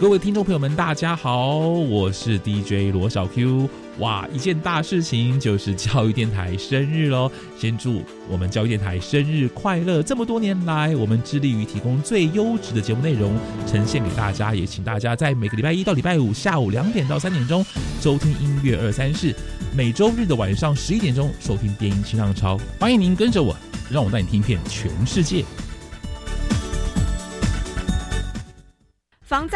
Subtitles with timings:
[0.00, 3.68] 各位听众朋友们，大家好，我是 DJ 罗小 Q。
[4.00, 7.30] 哇，一件大事情就是教育电台生日喽！
[7.56, 10.02] 先祝我们教育电台生日快乐！
[10.02, 13.38] 这么多年来，我们致力于提供最优质的节目内容
[13.68, 17.64] 呈现给大家，也请大家在每个礼拜一到礼拜五下午两点到三点钟
[18.00, 19.32] 收听音乐二三事，
[19.72, 22.58] 每周日的晚上十一点钟收听电音新浪潮。
[22.80, 23.56] 欢迎您跟着我，
[23.88, 25.44] 让我带你听遍全世界。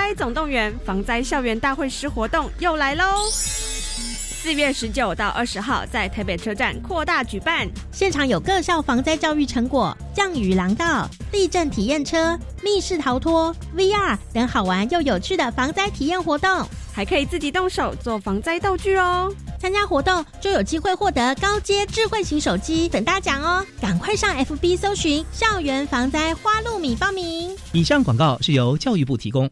[0.09, 3.05] 灾总动员防灾校园大会师活动又来喽！
[3.31, 19.31] 四月十九到二十号在台北车站扩大举办，现场有各校防灾教育成果、降雨廊道、地震体验车、密室逃脱、VR 等好玩又有趣的防灾体验活动，还可以自己动手做防灾道具哦！
[19.61, 23.63] 参加活动就有机会获得高阶智慧型手机等大奖哦！
[23.79, 27.55] 赶快上 FB 搜寻“校园防灾花露米”报名。
[27.73, 29.51] 以上广告是由教育部提供。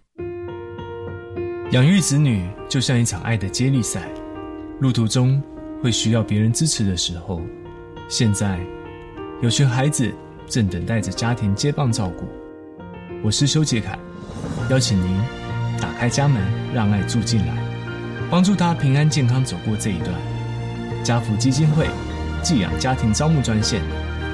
[1.73, 4.09] 养育子女就像一场爱的接力赛，
[4.78, 5.42] 路途中
[5.83, 7.42] 会需要别人支持的时候，
[8.08, 8.61] 现在
[9.42, 10.14] 有群孩子
[10.47, 12.25] 正等待着家庭接棒照顾。
[13.20, 13.98] 我是修杰楷，
[14.70, 15.20] 邀请您
[15.81, 16.41] 打开家门，
[16.73, 17.53] 让爱住进来，
[18.30, 20.11] 帮助他平安健康走过这一段。
[21.03, 21.89] 家福基金会
[22.45, 23.83] 寄养家庭招募专线：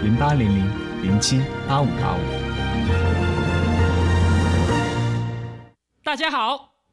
[0.03, 0.71] 零八零零
[1.03, 2.19] 零七八五八五。
[6.05, 6.72] 大家好。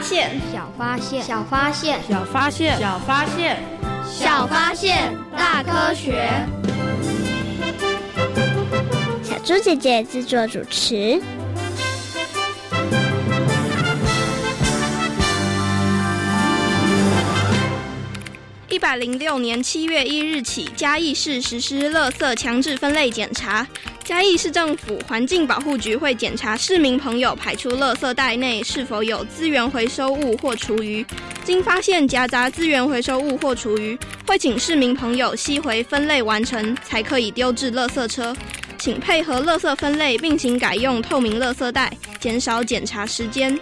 [0.00, 3.62] 小发现，小发现，小发现，小发现，小发现，
[4.08, 6.26] 小发现，大科学。
[9.22, 11.20] 小猪姐姐制作主持。
[18.70, 23.66] 一百零六年七月一日起，嘉义市实施垃圾强制分类检查。
[24.10, 31.06] 嘉义市政府环境保护局会检查市民朋友排出垃圾袋内是否有资源回收物或厨余，
[31.44, 38.36] 经发现夹杂资源回收物或厨余，会请市民朋友吸回分类完成，才可以丢至垃圾车。
[38.78, 43.56] 请配合垃圾分类，并请改用透明垃圾袋，减少检查时间。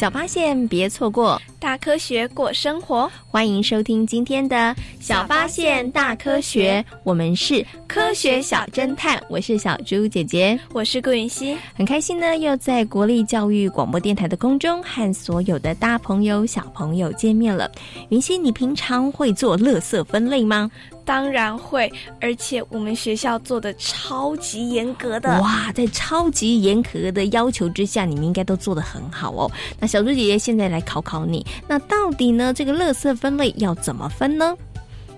[0.00, 1.38] 小发现，别错过。
[1.58, 4.56] 大科学过生活，欢迎收听今天的
[4.98, 17.70] 《小发现大科学》，我们是科学小侦探，我是小猪姐姐，我是顾云熙，很开心呢，又在国立教育广播电台的空中和所有的大朋友、小朋友见面了。
[18.08, 20.70] 云熙，你平常会做垃圾分类吗？
[21.10, 25.28] 当然会，而且我们学校做的超级严格的。
[25.40, 29.50] 哇，在超级严格的要求之下，你们应该都做得很好哦。
[29.80, 31.44] 那小猪姐姐现在来考考你。
[31.66, 32.54] 那到底呢？
[32.54, 34.56] 这个垃圾分类要怎么分呢？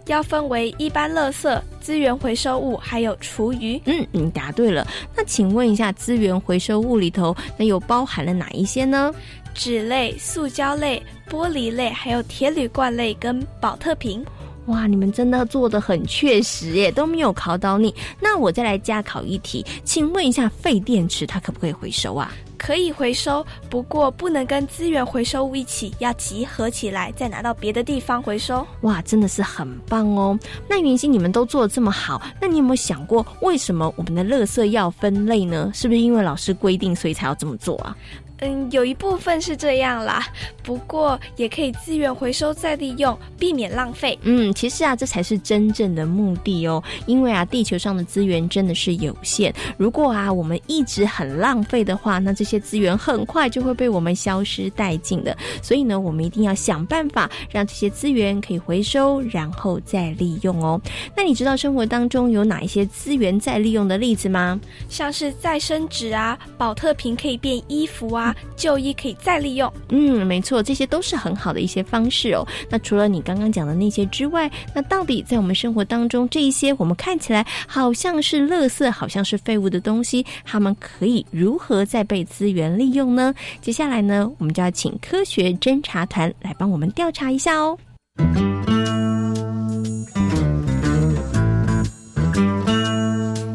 [0.07, 3.79] 要分为一般垃圾、资源回收物，还有厨余。
[3.85, 4.87] 嗯，你答对了。
[5.15, 9.13] 那请问一下，资源回收物里头，那又包含了哪一些呢？
[9.53, 14.25] 纸类、塑胶类、玻璃类，还有铁铝罐类跟保特瓶。
[14.67, 17.94] 哇，你们真的做的很确实耶，都没有考到你。
[18.20, 22.32] 那我再来加考一题，请问一下，废电池它可不可以回收啊？
[22.56, 28.64] 可以回收，不过不能跟资源回收物一起，要集合起来再拿到别的地方回收。
[28.82, 30.38] 哇，真的是很棒哦！
[30.69, 35.73] 那云溪你们都做的这么好，那你有没有想过，为什么我们的垃圾要分类呢？
[35.75, 37.97] 是不是因为老师规定，所以才要这么做啊？
[38.44, 40.27] 嗯，有一部分是这样啦，
[40.65, 44.19] 不过也可以资源回收再利用，避免浪费。
[44.23, 46.83] 嗯，其实啊，这才是真正的目的哦。
[47.06, 55.37] 因为啊，地球上的资源真的是有限，如果啊我们一直很浪费的话，那这些资源很快就会被我们消失殆尽的。
[55.62, 60.81] 所以呢，我们一定要想办法让这些资源可以回收，然后再利用哦。
[61.17, 64.61] 那你知道生活当中有哪一些资源再利用的例子吗？
[64.88, 68.31] 像是再生纸啊，保特瓶可以变衣服啊。
[68.56, 72.46] 旧衣可以再利用，嗯，没错，这些都是很好的一些方式哦。
[72.69, 83.34] 那除了你刚刚讲的那些之外，那到底在我们生活当中，这一些我们看起来好像是垃圾、好像是废物的东西，它们可以如何再被资源利用呢？
[83.61, 87.78] 接下来呢，我们就要请科学侦查团来帮我们调查一下哦。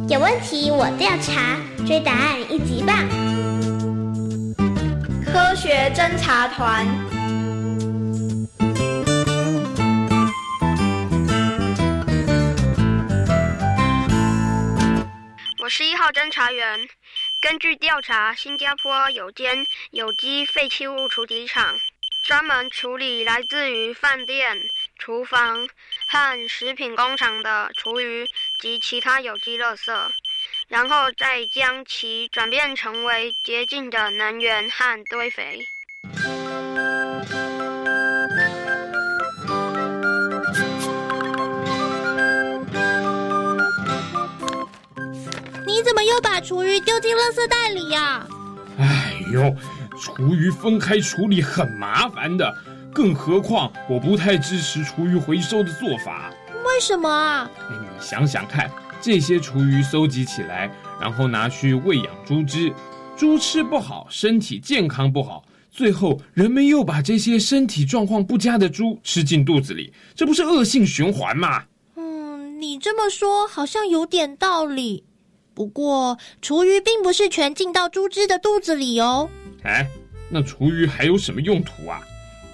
[0.10, 3.37] 有问题我调查，追答案一级棒。
[5.32, 6.88] 科学侦查团，
[15.60, 16.88] 我是一号侦查员。
[17.42, 21.78] 根据调查，新加坡有间有机废弃物处理厂，
[22.24, 24.58] 专门处理来自于饭店、
[24.98, 25.68] 厨房
[26.08, 28.26] 和食品工厂的厨余
[28.60, 30.10] 及其他有机垃圾。
[30.68, 35.66] 然后再将其转变成为洁净的能源和堆肥。
[45.66, 48.28] 你怎么又把厨余丢进垃圾袋里呀？
[48.78, 49.56] 哎呦，
[50.02, 52.54] 厨余分开处理很麻烦的，
[52.94, 56.30] 更何况我不太支持厨余回收的做法。
[56.66, 57.50] 为什么啊？
[57.70, 58.70] 哎，你想想看。
[59.02, 62.74] 这些厨余收集起来，然后拿去喂养猪只，
[63.16, 71.64] 猪吃不好，身体健康不好，最后人们又把这些身体状况不佳的猪吃进肚子里，这不是恶性循环吗？
[71.96, 75.04] 嗯，你这么说好像有点道理。
[75.54, 79.30] 不过厨余并不是全进到猪只的肚子里哦。
[79.64, 79.88] 哎，
[80.30, 82.02] 那厨余还有什么用途啊？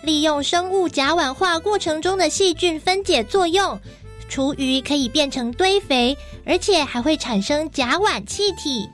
[0.04, 3.80] 利用生物甲烷化过程中的细菌分解作用。
[4.34, 8.90] 厨余可以变成堆肥，而且还会产生甲烷气体。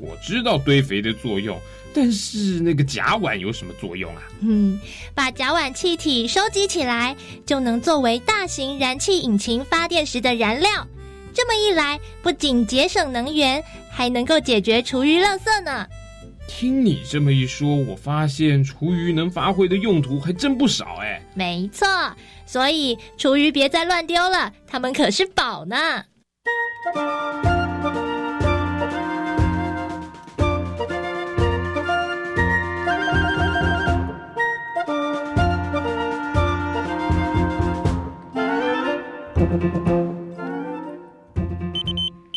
[0.00, 1.56] 我知道堆肥的作用，
[1.94, 4.22] 但是那个甲烷有什么作用啊？
[4.40, 4.80] 嗯，
[5.14, 7.14] 把甲烷气体收集起来，
[7.46, 10.68] 就能作为大型燃气引擎发电时的燃料。
[11.32, 13.62] 这么一来，不仅节省能源，
[13.92, 15.86] 还能够解决厨余垃圾呢。
[16.52, 21.22] 听你这么一说，我发现厨余能发挥的用途还真不少哎。
[21.32, 21.86] 没错，
[22.44, 25.76] 所以厨余别再乱丢了，它们可是宝呢。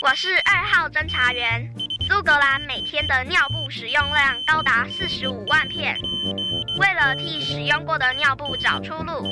[0.02, 1.83] 我是二号侦查员。
[2.24, 5.94] 苏格兰每天的尿布使用量高达四十五万片。
[6.80, 9.26] 为了替使用过的尿布找出路，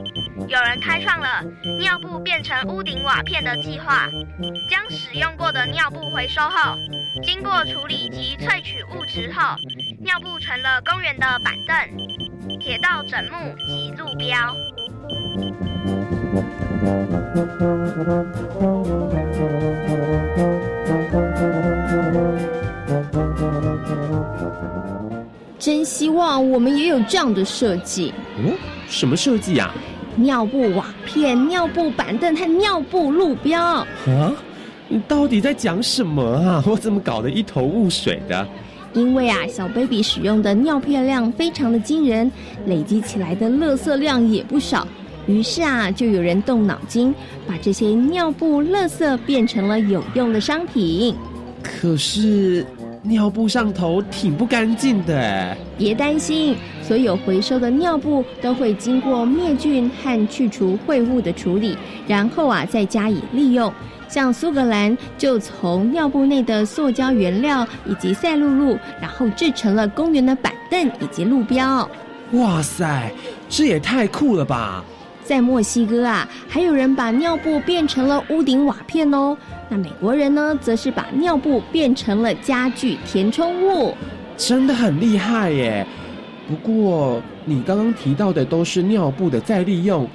[0.50, 1.42] 有人开创了
[1.80, 4.10] 尿布变成屋顶瓦片的计划。
[4.70, 6.78] 将使用过的尿布回收后，
[7.24, 9.56] 经过处理及萃取物质后，
[10.02, 14.54] 尿布成了公园的板凳、铁道枕木及路标。
[25.60, 28.14] 真希望我们也有这样的设计。
[28.38, 28.52] 哦，
[28.88, 29.72] 什么设计呀？
[30.16, 33.64] 尿布瓦片、尿布板凳和尿布路标。
[33.64, 33.88] 啊？
[34.90, 36.64] 你到底在讲什么啊？
[36.68, 38.46] 我怎么搞得一头雾水的？
[38.94, 42.30] 因为啊，小 baby 使用的尿片量非常的惊人，
[42.66, 44.86] 累积起来的垃圾量也不少。
[45.28, 47.14] 于是啊，就有人动脑筋，
[47.48, 51.16] 把这些尿布垃圾变成了有用的商品。
[51.64, 52.66] 可是。
[53.04, 61.76] 尿布上头挺不干净的，别担心，所有回收的尿布都会经过灭菌和去除秽物的处理，
[62.08, 63.74] 然后啊再加以利用。
[64.08, 71.90] 像苏格兰就从尿布内的塑胶原料以及赛璐璐，然后制成了公园的板凳以及路标。
[72.34, 73.12] 哇塞，
[73.50, 74.86] 这也太酷了吧！
[75.32, 79.38] 在墨西哥啊，还有人把尿布变成了屋顶瓦片哦。
[79.70, 83.96] 那美国人呢，则是把尿布变成了家具填充物，
[84.36, 85.88] 真的很厉害耶。
[86.50, 90.06] 不过你刚刚提到的都是尿布的再利用，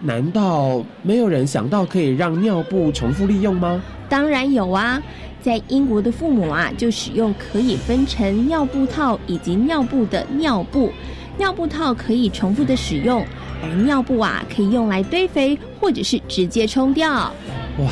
[0.00, 3.82] 难道没有人想到可以让尿布重复利用吗？
[4.08, 5.02] 当然有啊，
[5.42, 10.90] 在英国的父母啊，就使用可以分成尿布套以及尿布的尿布。
[11.36, 13.22] 尿布套可以重复的使用，
[13.62, 17.32] 而尿布啊，可以用来堆肥或者是直接冲掉。
[17.78, 17.90] 哇，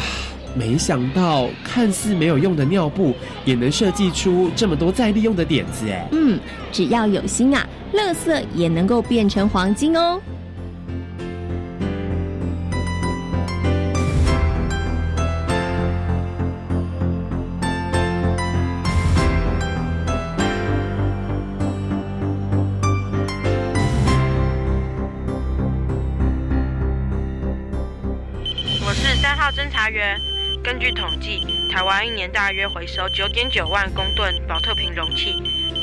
[0.55, 6.07] 没想到看似没有用的尿布，也能设计出这么多再利用的点子哎。
[6.13, 6.39] 嗯，
[6.73, 10.21] 只要有心啊，垃圾也能够变成黄金哦。
[29.91, 30.17] 约，
[30.63, 35.35] 根据统计，台湾一年大约回收九点九万公吨保特瓶容器，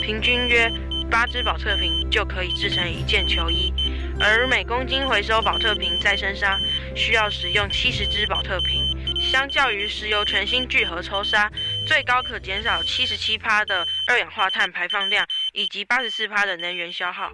[0.01, 0.71] 平均约
[1.11, 3.73] 八只保特瓶就可以制成一件球衣。
[4.19, 6.57] 而每公斤回收保特瓶再生砂
[6.95, 8.83] 需要使用七十只保特瓶，
[9.21, 11.51] 相较于石油全新聚合抽砂，
[11.85, 15.23] 最高可减少七十七帕的二氧化碳排放量，
[15.53, 17.31] 以及八十四帕的能源消耗。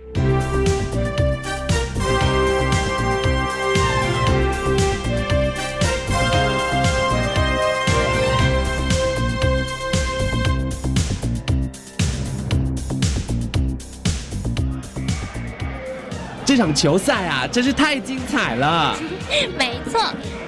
[16.56, 18.96] 这场球赛啊，真是太精彩了。
[19.58, 20.00] 没错，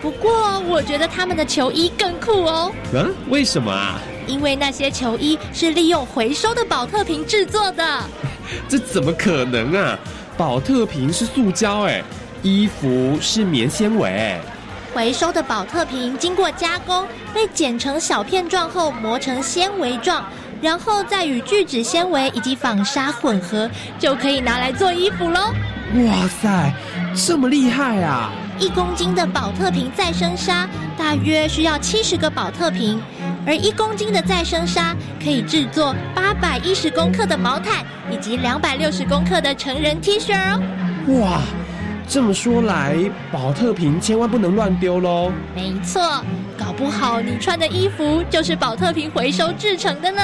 [0.03, 2.71] 不过我觉得他们的球衣更酷哦。
[2.93, 3.99] 嗯，为什么啊？
[4.27, 8.03] 因为那些球衣是利用回收的保特瓶制作的。
[8.69, 9.97] 这怎么可能啊？
[10.37, 12.03] 保特瓶是塑胶哎，
[12.43, 14.39] 衣服是棉纤维。
[14.93, 20.23] 回收的保特瓶经过加工，被剪成小片状后磨成纤维状。
[20.61, 25.51] 然后再与聚酯纤维以及纺纱混合，就可以拿来做衣服喽。
[25.93, 26.73] 哇塞，
[27.13, 28.31] 这么厉害啊！
[28.59, 33.01] 一公斤的保特瓶再生纱大约需要七十个保特瓶，
[33.45, 40.61] 而一公斤的再生纱可以制作八百一十公克的毛毯以及两百六十公克的成人 T 恤哦。
[41.19, 41.41] 哇，
[42.07, 42.97] 这么说来，
[43.31, 45.31] 保特瓶千万不能乱丢喽。
[45.55, 46.23] 没错。
[46.57, 50.21] 搞不好你穿的衣服就是保特瓶回收制成的呢。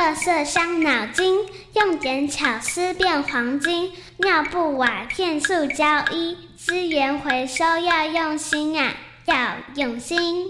[0.00, 3.92] 满地垃圾伤脑筋，用点巧思变黄金。
[4.16, 6.38] 尿布、瓦片、塑胶衣。
[6.56, 8.94] 资源回收要用心啊，
[9.26, 10.46] 要用心。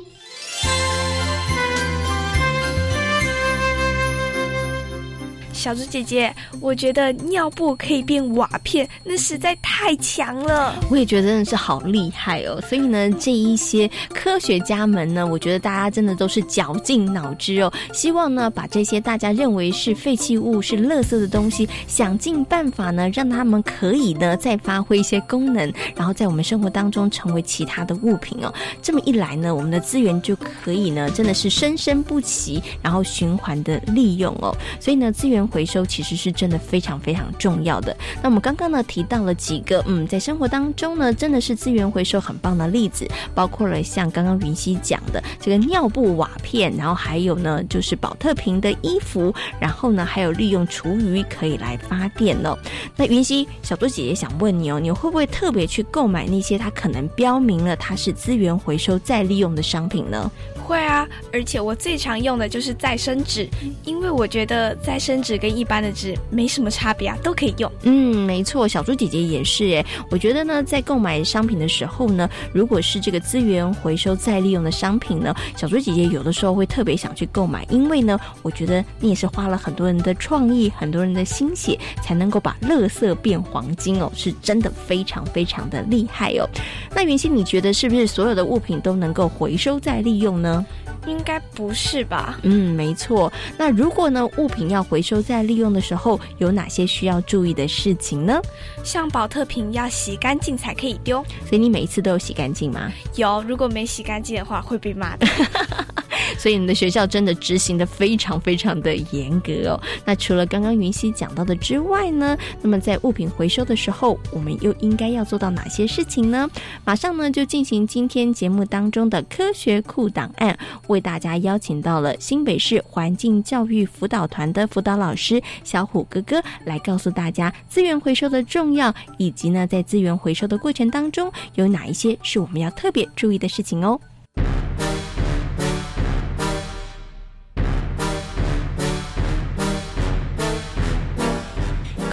[5.60, 10.74] 小猪姐姐，我觉得尿布可以变瓦片，那实在太强了。
[10.88, 12.58] 我也觉得真的是好厉害哦。
[12.62, 28.50] 所以呢，这一些科学家们呢，我觉得大家真的都是绞尽脑汁哦，希望呢把这些大家认为是废弃物、是垃圾的东西，想尽办法呢，让他们可以呢再发挥一些功能，然后在我们生活当中成为其他的物品哦。
[28.80, 34.56] 这么一来呢，我们的资源就可以呢真的是生生不息，然后循环的利用哦。
[34.80, 35.49] 所以呢，资源。
[35.50, 37.96] 回收其实是真的非常非常重要的。
[38.22, 52.56] 那我们刚刚呢提到了几个，嗯，在生活当中呢，真的是资源回收很棒的例子，包括了像刚刚云溪讲的这个尿布瓦片，然后还有呢就是保特瓶的衣服，然后呢还有利用厨余可以来发电哦。
[52.96, 60.30] 那云溪小多姐姐想问你哦，你会不会特别去购买那些它可能标明了它是资源回收再利用的商品呢？
[60.66, 63.48] 会啊，而且我最常用的就是再生纸，
[63.84, 67.70] 因为我觉得再生纸跟一般的纸没什么差别啊，都可以用。
[67.82, 69.86] 嗯，没错，小猪姐姐也是哎。
[70.10, 86.48] 我觉得呢，在购买商品的时候呢，如果是这个资源回收再利用的商品呢，小猪姐姐有的时候会特别想去购买，因为呢，我觉得你也是花了很多人的创意、很多人的心血，才能够把垃圾变黄金哦，是真的非常非常的厉害哦。
[86.94, 90.64] 那云溪，你觉得是不是所有的物品都能够回收再利用呢？
[91.06, 92.38] 应该不是吧？
[92.42, 93.32] 嗯，没错。
[93.56, 98.40] 那如果呢，物品要回收再利用的时候，有哪些需要注意的事情呢？
[98.84, 102.92] 像保特瓶要洗干净才可以丢，所以你每一次都有洗干净吗？
[103.16, 105.26] 有，如果没洗干净的话会被骂的。
[106.40, 109.80] 所以你的学校真的执行的非常非常的严格哦。
[110.06, 116.48] 那除了刚刚云溪讲到的之外呢，那么在物品回收的时候，我们又应该要做到哪些事情呢？
[116.82, 134.00] 马上呢就进行今天节目当中的科学库档案，为大家邀请到了新北市环境教育辅导团的辅导老师小虎哥哥来告诉大家资源回收的重要，以及呢在资源回收的过程当中有哪一些是我们要特别注意的事情哦。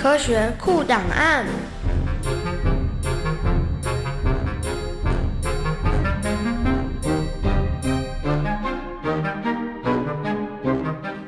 [0.08, 1.46] 科学库档案。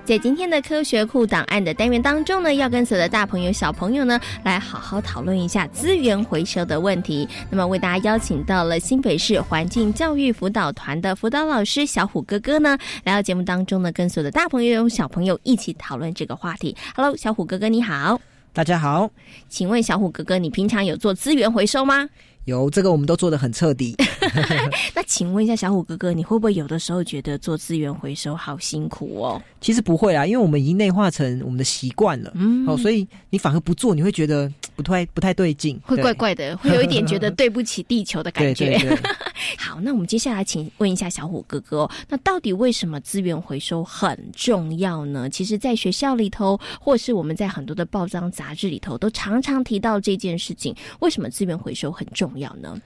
[0.06, 7.28] 在今天的科学库档案的单元当中呢，要跟所有的大朋友、小朋友呢，来好好讨论一下资源回收的问题。
[7.50, 16.78] 那么，为大家邀请到了新北市环境教育辅导团的辅导老师小虎哥哥呢，来到节目当中呢，跟所有的大朋友、小朋友一起讨论这个话题。
[16.96, 18.20] Hello，小虎哥哥你好，
[18.52, 19.10] 大家好，
[19.48, 22.10] 请问小虎哥哥，你平常有做资源回收吗？
[22.46, 23.96] 有这个，我们都做的很彻底。
[24.96, 29.42] 那请问一下，小虎哥哥，你会不会有的时候觉得做资源回收好辛苦哦？
[29.62, 32.32] 其实不会啦，因为我们已经内化成我们的习惯了。
[32.36, 38.70] 嗯，哦，所以你反而不做，你会觉得不太不太对劲，会怪怪的，会有一点觉得对不起地球的感 觉。
[38.70, 39.00] 对对对。
[39.58, 45.30] 好，那我们接下来请问一下小虎哥哥，那到底为什么资源回收很重要呢？
[45.30, 50.76] 其实，在学校里头，或是我们在很多的报章杂志里头，都常常提到这件事情。
[51.00, 52.82] 为什么资源回收很重要呢？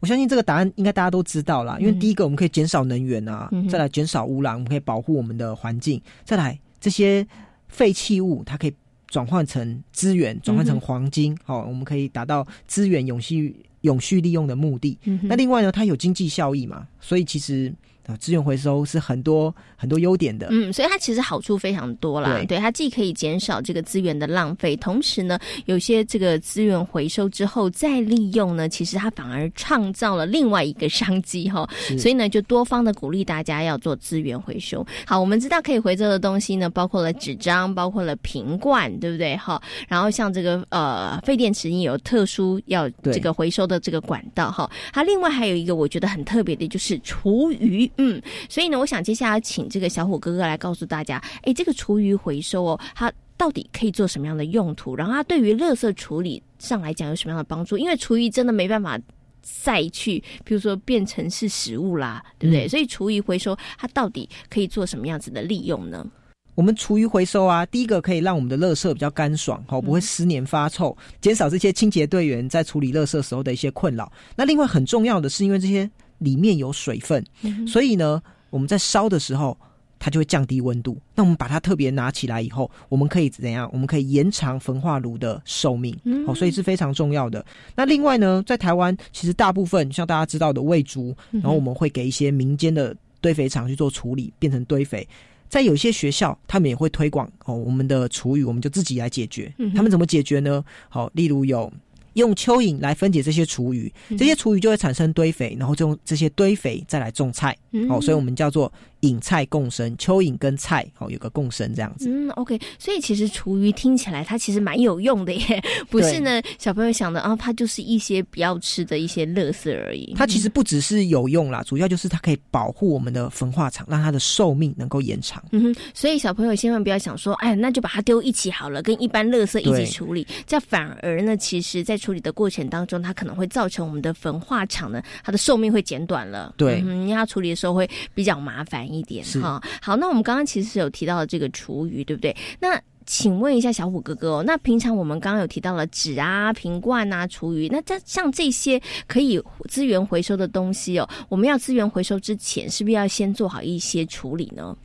[0.00, 7.26] 我相信这个答案应该大家都知道啦，因为第一个我们可以减少能源啊，再来减少污染，我们可以保护我们的环境，再来这些
[7.68, 8.74] 废弃物它可以
[9.08, 14.98] 转换成资源，转换成黄金，好，我们可以达到资源永续永续利用的目的。
[15.22, 17.72] 那另外呢，它有经济效益嘛，所以其实。
[18.08, 22.42] 啊，资源回收是很多很多优点的，嗯，所以它其实好处非常多啦。
[22.48, 31.68] 对，它既可以减少这个资源的浪费，同时呢，有些这个资源回收之后再利用呢，其实它反而创造了另外一个商机哈。
[31.98, 34.86] 所以呢，就多方的鼓励大家要做资源回收。
[35.06, 39.36] 好，我们知道可以回收的东西呢，包括了纸张，包括了瓶罐，对不对？
[39.36, 44.70] 哈，然后像这个呃废电池也有特殊要这个回收的这个管道哈。
[44.94, 47.86] 它另外还有一个我觉得很特别的就是厨余。
[48.00, 54.94] 嗯，所以呢，我想接下来请这个小虎哥哥来告诉大家，哎，这个厨余回收哦，它到底可以做什么样的用途？
[54.94, 57.76] 然后它对于垃圾处理上来讲有什么样的帮助？
[57.76, 58.96] 因为厨余真的没办法
[59.42, 62.68] 再去，比如说变成是食物啦，对不对？
[62.68, 66.06] 所以厨余回收它到底可以做什么样子的利用呢？
[66.54, 74.12] 我们厨余回收啊，第一个可以让我们的垃圾比较干爽，好不会湿黏发臭，减少这些清洁队员在处理垃圾时候的一些困扰。
[74.36, 75.90] 那另外很重要的是，因为这些。
[76.18, 77.24] 里面有水分，
[77.66, 79.56] 所以呢，我们在烧的时候，
[79.98, 80.96] 它就会降低温度。
[81.14, 83.68] 那我们把它特别拿起来以后，我们可以怎样？
[83.72, 87.44] 我们可以延长焚化炉的寿命，好，所以是非常重要的。
[87.74, 95.06] 那另外呢，在台湾，其实大部分像大家知道的喂猪，然后我们会给一些民间的堆肥厂去做处理，变成堆肥。
[95.48, 99.52] 在有些学校，他们也会推广哦，我们的厨余，我们就自己来解决。
[99.74, 100.64] 他们怎么解决呢？
[100.88, 101.72] 好，例如有。
[102.18, 107.56] 用蚯蚓来分解这些厨余，这些厨余就会产生堆肥，然后就用这些堆肥再来种菜。
[107.88, 108.72] 哦，所以我们叫做。
[109.02, 112.10] 引菜共生，蚯蚓跟菜哦有个共生这样子。
[112.10, 116.42] 嗯，OK，所以其实厨余听起来它其实蛮有用的耶，不是呢？
[116.58, 120.14] 小朋友想的啊，它就是一些不要吃的一些垃圾而已。
[120.16, 125.40] 它其实不只是有用啦，主要就是它可以保护我们的焚化厂，让它的寿命能够延长。
[125.52, 136.52] 嗯哼，所以小朋友千万不要想说，哎，那就把它丢一起好了，跟一般垃圾一起处理，这样反而呢，其实在处理的过程当中，它可能会造成我们的焚化厂呢，它的寿命会减短了。
[136.56, 138.78] 对，因为它处理的时候会比较麻烦。
[138.88, 142.34] 一点哈，好，那我们刚刚其实有提到这个厨余，对不对？
[142.58, 154.76] 那请问一下小虎哥哥哦，那平常我们刚刚有提到了纸啊、瓶罐啊、厨余，那这像这些可以资源回收的东西哦，我们要资源回收之前，是不是要先做好一些处理呢？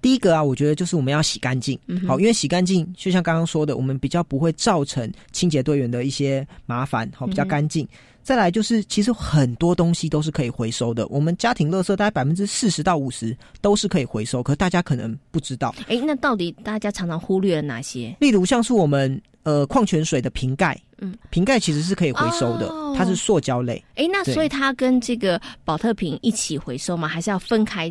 [0.00, 7.86] 第一个啊，我觉得就是我们要洗干净，好，因为洗干净，就像刚刚说的，我们比较不会造成清洁队员的一些麻烦，好，比较干净。
[8.28, 11.06] 再来就是，其实很多东西都是可以回收的。
[11.06, 15.74] 我们家庭垃圾大概百分之四十到五十都是可以回收，可大家可能不知道。
[15.86, 18.14] 哎，那到底大家常常忽略了哪些？
[18.20, 23.82] 例如像是我们呃矿泉水的瓶盖，嗯，瓶盖其实是可以回收的，它是塑胶类。
[23.94, 27.08] 哎，那所以它跟这个保特瓶一起回收吗？
[27.08, 27.90] 还是要分开？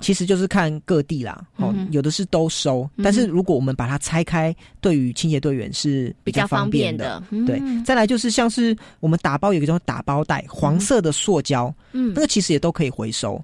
[0.00, 7.22] 其实就是看各地啦，哦，有的是都收，但是如果我们把它拆开，对于清洁队员是比较方便的。
[7.46, 13.40] 对，再来就是像是我们打包有一种打包袋，黄色的塑胶，嗯，那个其实也都可以回收。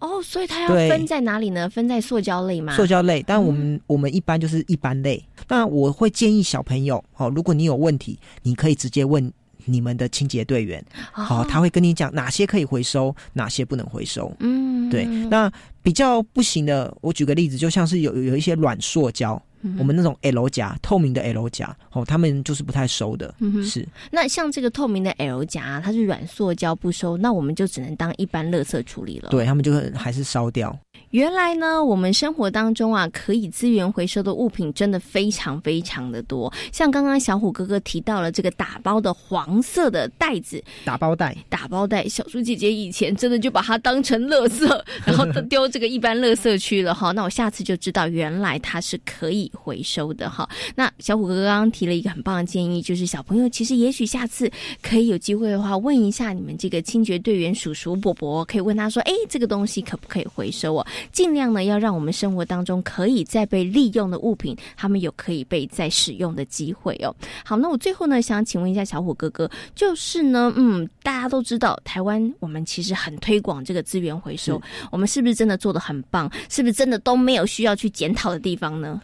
[0.00, 1.68] 哦，所以它要分在哪里呢？
[1.68, 2.72] 分在塑胶类吗？
[2.76, 5.20] 塑胶类，但我们、我们一般就是一般类。
[5.48, 9.32] 那我会建议小朋友，哦，如果你有问题，你可以直接问
[9.68, 14.34] 你们的清洁队员，哦哦，他会跟你讲哪些可以回收，哪些不能回收。
[14.40, 15.50] 嗯，对，那
[15.82, 23.86] 比较不行的，我举个例子，就像是有有一些软塑胶，嗯我们那种 L 夹，透明的 L 夹，哦，他们就是不太收的，嗯哼是。
[24.10, 29.30] 那像这个透明的 L 夹，它是软塑胶不收，那我们就只能当一般垃圾处理了。
[29.30, 30.76] 对他们就会还是烧掉。
[31.10, 36.52] 原来呢，我们生活当中啊，可以资源回收的物品真的非常非常的多。
[36.70, 44.68] 像刚刚小虎哥哥提到了这个打包的黄色的袋子，打包袋，打包袋，小猪姐姐以前真的就把它当成垃圾，
[45.06, 47.10] 然后丢这个一般垃圾区了哈。
[47.16, 50.46] 那我下次就知道原来它是可以回收的哈。
[50.74, 54.50] 那小虎哥哥刚刚提了一个很棒的建议，就是小朋友其实也许下次
[54.82, 60.86] 可以有机会的话，问一下你们这个清洁队员叔叔伯伯，可以问他说，哎，这个东西可不可以回收哦？
[61.12, 67.14] 尽量呢要让我们生活当中可以再被利用的物品，他们有可以被再使用的机会哦。
[67.44, 76.30] 好，那我最后呢想请问一下小虎哥哥，就是呢，嗯，大家都知道台湾我们其实很推广这个资源回收，我们是不是真的做的很棒？
[76.48, 79.00] 是不是真的都没有需要去检讨的地方呢？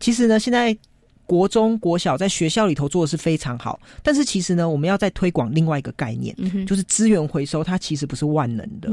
[0.00, 0.76] 其实呢，现在
[1.26, 8.90] 国中、国小在学校里头做的是非常好，但是其实呢，我们要再推广另外一个概念，嗯就是资源回收，它其实不是万能的。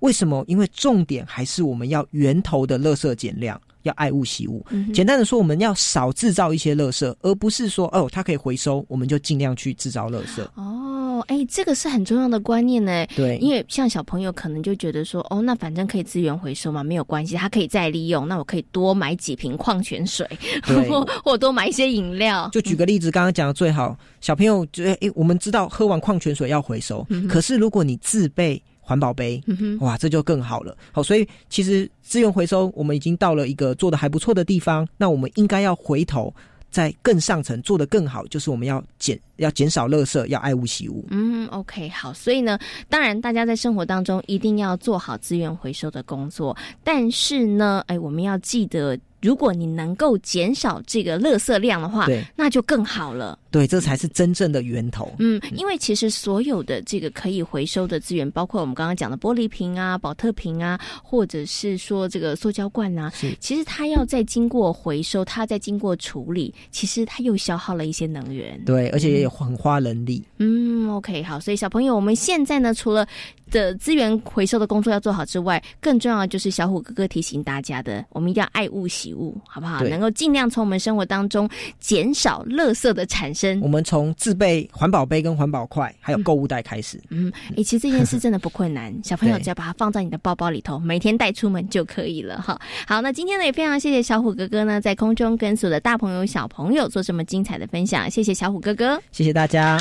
[0.00, 0.44] 为什么？
[0.46, 4.64] 因为重点还是我们要源头的垃圾减量，要爱物惜物。
[4.92, 10.42] 简单的说，我们要少制造一些垃圾，而不是说哦，它可以回收，我们就尽量去制造垃圾。
[10.54, 13.06] 哦，哎，这个是很重要的观念呢。
[13.16, 20.28] 对因为像小朋友可能就觉得说，哦，那反正可以资源回收嘛，没有关系，它可以再利用，那我可以多买几瓶矿泉水，
[20.88, 22.48] 或或多买一些饮料。
[22.52, 29.42] 就举个例子，刚刚讲的最好，小朋友觉得，哎，我们知道喝完矿泉水要回收，嗯可是如果你自备环保杯，
[29.80, 30.76] 哇，这就更好了。
[30.92, 36.32] 好，所以其实资源回收我们已经到了一个做的还不错的地方，那我们应该要回头
[36.70, 41.04] 在更上层做得更好，就是我们要减要减少垃圾，要爱物惜物。
[41.10, 42.56] 嗯，OK，好，所以呢，
[42.88, 53.36] 当然大家在生活当中一定要做好资源回收的工作，但是呢，哎，我们要记得，如果你能够减少这个垃圾量的话对，那就更好了。
[53.56, 55.10] 对，这才是真正的源头。
[55.18, 68.62] 嗯，因为其实所有的这个可以回收的资源，包括我们刚刚讲的玻璃瓶啊、保特瓶啊，或者是说这个塑胶罐啊，其实它要再经过回收，它再经过处理，其实它又消耗了一些能源。
[68.66, 70.22] 对，而且也有很花人力。
[70.36, 73.08] 嗯，OK，好，所以小朋友，我们现在呢，除了
[73.50, 79.82] 的资源回收的工作要做好之外，更重要的就是小虎哥哥提醒大家的，我们一定要爱物喜物，好不好？
[79.84, 81.48] 能够尽量从我们生活当中
[81.80, 83.45] 减少垃圾的产生。
[83.60, 87.00] 我们从自备环保杯跟环保筷，还有购物袋开始。
[87.10, 92.58] 嗯，诶，其实这件事 真的不困难， 小朋友只要把它放在你的包包里头，每天带出门就可以了哈。
[92.86, 99.00] 好，那今天呢也非常谢谢小虎哥哥呢，在空中跟所有的大朋友小朋友做这么精彩的分享，谢谢小虎哥哥。
[99.12, 99.78] 谢谢大家。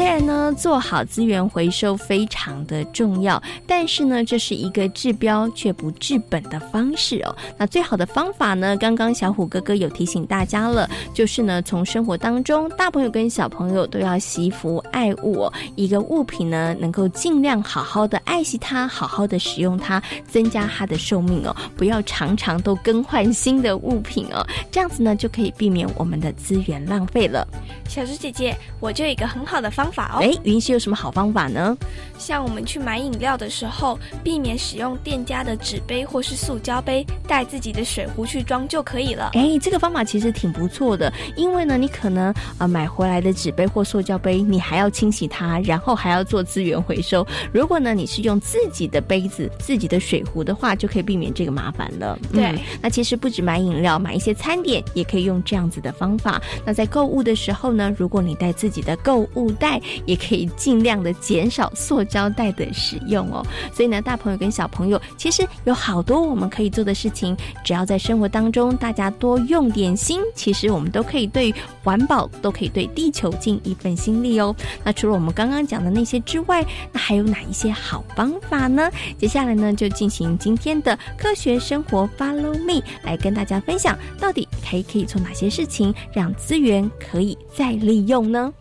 [0.00, 7.36] 虽然呢，做好资源回收非常的重要，但是呢，这是一个治标却不治本的方式哦。
[7.58, 15.52] 那最好的方法呢，刚刚小虎哥哥有提醒大家了，就是呢，从生活当中，大朋友跟小朋友都要惜福爱物。
[15.76, 27.46] 一个物品呢，能够尽量好好的爱惜它，好好的使用它，增加它的寿命哦，不要常常都更换新的物品哦，这样子呢，就可以避免我们的资源浪费了。
[27.86, 30.18] 小猪姐姐，我就有一个很好的方法哦。
[30.22, 31.76] 哎，云溪有什么好方法呢？
[32.18, 39.30] 像我们去买饮料的时候，避免使用店家的纸杯或是塑胶杯，带自己的水壶去装就可以了。
[39.32, 47.26] 哎，这个方法其实挺不错的，因为呢，你可能呃买回来的纸杯或塑胶杯，你还要清洗它，然后还要做资源回收。
[47.52, 52.18] 如果呢你是用自己的杯子、自己的水壶的话，就可以避免这个麻烦了。
[52.32, 56.40] 对嗯那其实不止买饮料，买一些餐点也可以用这样子的方法。
[56.66, 63.44] 那在购物的时候呢，如果你带自己的购物袋，也可以尽量的减少塑胶袋的使用哦。
[63.72, 74.54] 所以呢，大朋友跟小朋友，其实有好多我们可以做的事情，只要在生活当中大家多用点心，其实我们都可以对环保，都可以对地球尽一份心力哦。
[74.84, 78.90] 那除了我们刚刚讲的那些之外，那还有哪一些好方法呢？
[79.18, 88.52] 接下来呢，就进行今天的科学生活 Follow Me，来跟大家分享，到底还可以做哪些事情，让资源可以再利用呢？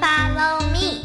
[0.00, 1.04] follow me.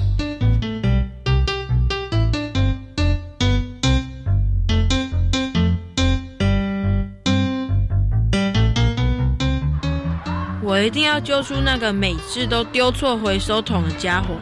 [10.63, 14.35] 我一定要揪出那个每次都丢错回收桶的家伙。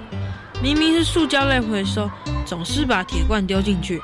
[0.62, 2.10] 明明是塑胶类回收
[2.46, 4.02] 总是把铁罐丢进去。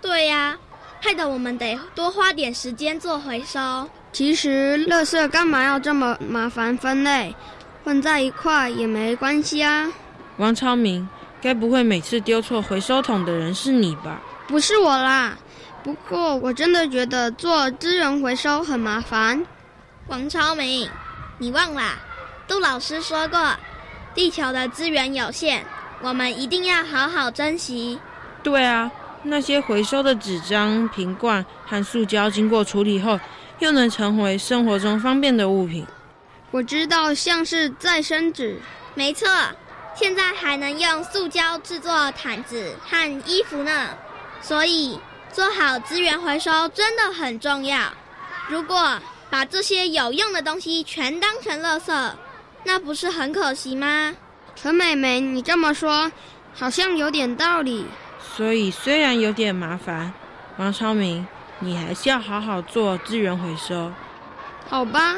[0.00, 0.56] 对呀
[1.00, 3.88] 害得我们得多花点时间做回收。
[4.12, 7.34] 其实垃圾干嘛要这么麻烦分类？
[7.84, 9.90] 混在一块也没关系啊。
[10.36, 11.08] 王超明，
[11.40, 14.20] 该不会每次丢错回收桶的人是你吧？
[14.46, 15.36] 不是我啦。
[15.82, 19.44] 不过，我真的觉得做资源回收很麻烦。
[20.08, 20.88] 王超明，
[21.38, 21.82] 你忘了，
[22.46, 23.54] 杜老师说过，
[24.14, 25.64] 地球的资源有限，
[26.00, 27.98] 我们一定要好好珍惜。
[28.42, 28.90] 对啊，
[29.22, 33.18] 那些回收的纸张、瓶罐和塑胶，经过处理后。
[33.58, 35.86] 又能成为生活中方便的物品。
[36.52, 38.60] 我知道，像是再生纸，
[38.94, 39.26] 没错。
[39.94, 43.88] 现在还能用塑胶制作毯子和衣服呢。
[44.42, 45.00] 所以，
[45.32, 47.92] 做好资源回收真的很重要。
[48.48, 48.98] 如果
[49.30, 52.12] 把这些有用的东西全当成垃圾，
[52.64, 54.14] 那不是很可惜吗？
[54.54, 56.12] 陈美美，你这么说，
[56.54, 57.86] 好像有点道理。
[58.36, 60.12] 所以，虽然有点麻烦，
[60.58, 61.26] 王超明。
[61.64, 63.92] 你还是要好好做资源回收，
[64.68, 65.14] 好吧？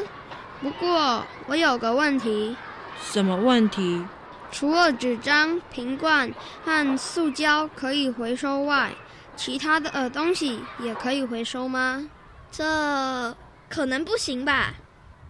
[0.65, 2.57] 不过我有个问题。
[2.99, 4.03] 什么问题？
[4.51, 8.91] 除了纸张、瓶罐和塑胶可以回收外，
[9.35, 12.09] 其他的呃东西也可以回收吗？
[12.51, 13.37] 这
[13.69, 14.73] 可能不行吧？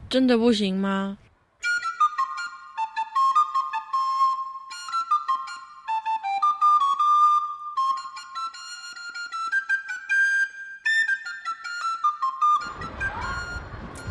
[0.09, 1.17] 真的不行吗？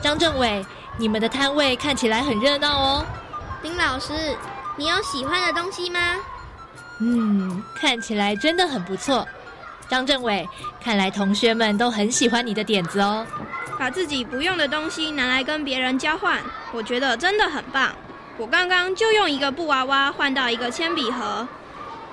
[0.02, 0.62] 张政委，
[0.96, 3.06] 你们的摊位看起来很热闹哦。
[3.62, 4.12] 丁老师，
[4.76, 5.98] 你有喜欢的东西吗？
[7.00, 9.26] 嗯，看起来真的很不错。
[9.88, 10.48] 张政委，
[10.80, 13.26] 看来同学们都很喜欢你的点子哦。
[13.78, 16.40] 把自己不用的东西拿来跟别人交换，
[16.72, 17.90] 我觉得真的很棒。
[18.36, 21.46] 我刚刚就用一个布娃娃换到一个铅笔盒。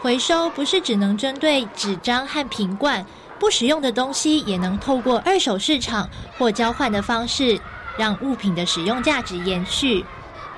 [0.01, 3.05] 回收不是只能针对纸张和瓶罐，
[3.39, 7.59] 不使用的东西也能透过二手市场或交换的方式。
[7.97, 10.05] 让物品的使用价值延续。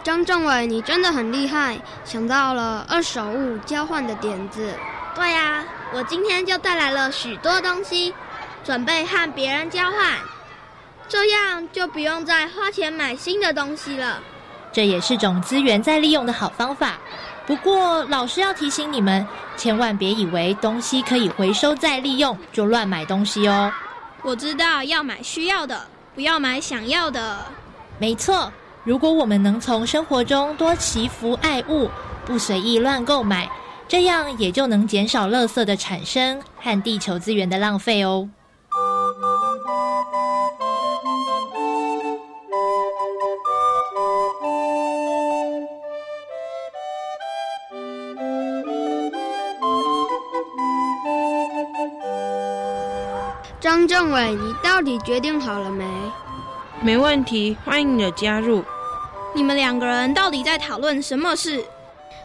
[0.03, 4.73] 张政委，你真的很厉害，想到了二手物交换的点子。
[5.15, 8.13] 对呀，我今天就带来了许多东西，
[8.63, 10.17] 准备和别人交换，
[11.07, 14.19] 这样就不用再花钱买新的东西了。
[14.71, 16.97] 这也是种资源再利用的好方法。
[17.45, 23.71] 不过，老师要提醒你们，千万别以为东西可以回收再利用就乱买东西哦。
[24.21, 25.85] 我知道要买需要的。
[26.15, 27.45] 不要买想要的，
[27.99, 28.51] 没错。
[28.83, 31.89] 如果我们能从生活中多祈福爱物，
[32.25, 33.49] 不随意乱购买，
[33.87, 38.29] 这样也就能减少垃圾的产生和地球资源的浪费哦。
[53.63, 55.85] 张政委，你到底决定好了没？
[56.81, 58.61] 没问题，欢迎你的加入。
[59.33, 61.63] 你们两个人到底在讨论什么事？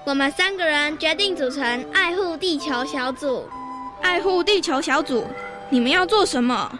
[0.04, 3.48] 我们三个人决定组成爱护地球小组。
[4.02, 5.28] 爱护地球小组，
[5.70, 6.76] 你们要做什么？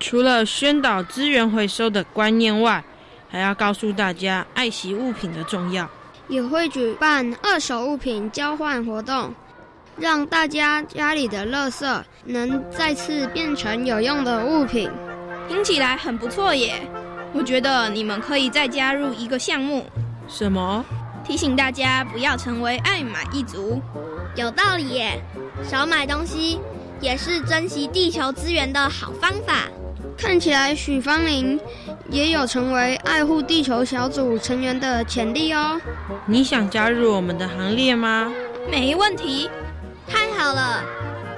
[0.00, 2.82] 除了宣导资源回收的观念外，
[3.28, 5.86] 还要告诉大家爱惜物品的重要。
[6.28, 9.34] 也会举办二手物品交换活动。
[10.00, 14.88] 让大家家里的垃圾能再次变成有用的物品，
[15.48, 16.88] 听起来很不错耶！
[17.32, 19.84] 我觉得你们可以再加入一个项目。
[20.28, 20.84] 什么？
[21.26, 23.82] 提醒大家不要成为爱买一族。
[24.36, 25.20] 有道理耶！
[25.68, 26.60] 少买东西
[27.00, 29.64] 也是珍惜地球资源的好方法。
[30.16, 31.58] 看起来许芳玲
[32.08, 35.80] 也有成为爱护地球小组成员的潜力哦。
[36.26, 38.32] 你想加入我们的行列吗？
[38.70, 39.50] 没问题。
[40.38, 40.84] 太好了！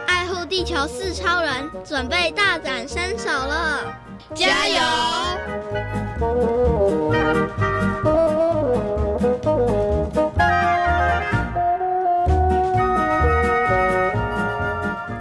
[0.06, 1.50] 爱护地球四超人
[1.82, 3.80] 准备大展身手了，
[4.34, 4.78] 加油！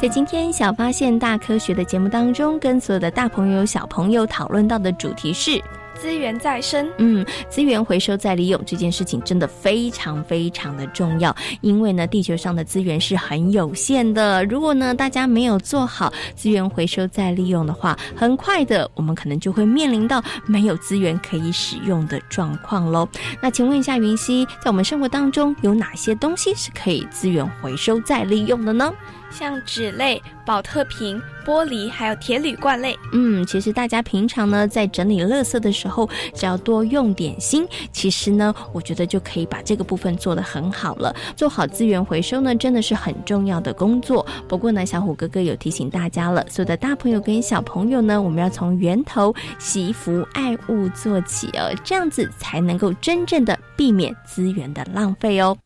[0.02, 5.64] 在今天小发现大科学的节目当中，跟所有的大朋友小朋友讨论到的主题是。
[6.02, 14.44] 资源再生，嗯，资源回收再利用这件事情真的非常非常的重要，因为呢，地球上的资源是很有限的。
[14.46, 23.08] 如果呢，大家没有做好资源回收再利用的话，很快的，我们可能就会面临到没有资源可以使用的状况喽。
[23.42, 28.94] 那请问一下云溪，在我们生活当中有哪些东西是可以资源回收再利用的呢？
[29.32, 32.98] 像纸类、保特瓶、玻璃，还有铁铝罐类。
[33.14, 41.16] 嗯，其实大家平常呢在整理垃圾的时候，只要多用点心，其实呢，我觉得就可以把这个部分做得很好了。
[41.36, 44.26] 做好资源回收呢，真的是很重要的工作。
[44.48, 55.58] 不过呢，小虎哥哥有提醒大家了，所有的大朋友跟小朋友呢，我们要从源头惜福爱物做起哦，这样子才能够真正的避免资源的浪费哦。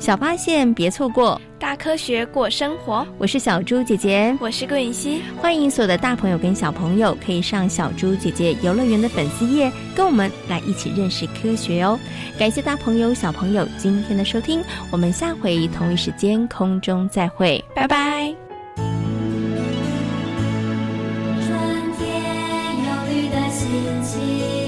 [0.00, 3.06] 小发现，别错过大科学过生活。
[3.18, 5.20] 我是小猪姐姐，我是顾允熙。
[5.36, 12.00] 欢迎所有的大朋友跟小朋友可以上小猪姐姐游乐园的粉丝页，跟我们来一起认识科学哦。
[12.38, 18.34] 感谢大朋友小朋友今天的收听，我们下回同一时间空中再会，拜拜。
[18.76, 18.88] 春
[21.98, 22.08] 天
[22.86, 23.68] 有绿的心
[24.02, 24.59] 情。